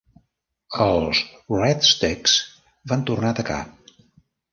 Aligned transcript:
Els 0.85 1.19
Red 1.51 1.85
Sticks 1.89 2.37
van 2.93 3.05
tornar 3.11 3.31
a 3.33 3.35
atacar. 3.39 3.59